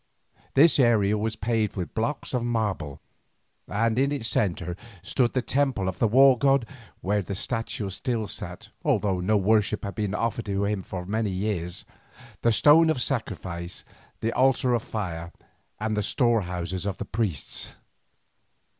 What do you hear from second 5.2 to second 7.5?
the temple of the war god, where his